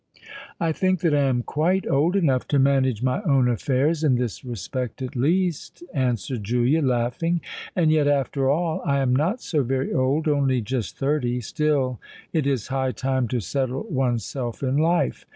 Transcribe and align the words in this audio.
"I 0.59 0.71
think 0.71 1.01
that 1.01 1.13
I 1.13 1.25
am 1.29 1.43
quite 1.43 1.87
old 1.87 2.15
enough 2.15 2.47
to 2.47 2.57
manage 2.57 3.03
my 3.03 3.21
own 3.21 3.47
affairs 3.47 4.03
in 4.03 4.15
this 4.15 4.43
respect 4.43 4.99
at 5.03 5.15
least," 5.15 5.83
answered 5.93 6.43
Julia, 6.43 6.81
laughing: 6.81 7.39
"and 7.75 7.91
yet—after 7.91 8.49
all—I 8.49 8.97
am 8.97 9.15
not 9.15 9.43
so 9.43 9.61
very 9.61 9.93
old—only 9.93 10.61
just 10.61 10.97
thirty. 10.97 11.39
Still 11.39 11.99
it 12.33 12.47
is 12.47 12.69
high 12.69 12.93
time 12.93 13.27
to 13.27 13.39
settle 13.39 13.83
one 13.83 14.17
self 14.17 14.63
in 14.63 14.75
life. 14.77 15.23